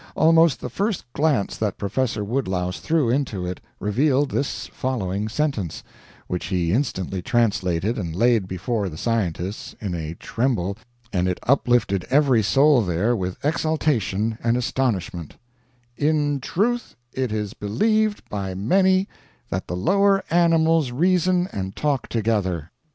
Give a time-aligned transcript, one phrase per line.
[0.15, 5.83] Almost the first glance that Professor Woodlouse threw into it revealed this following sentence,
[6.25, 10.75] which he instantly translated and laid before the scientists, in a tremble,
[11.13, 15.35] and it uplifted every soul there with exultation and astonishment:
[15.95, 19.07] "In truth it is believed by many
[19.49, 22.71] that the lower animals reason and talk together."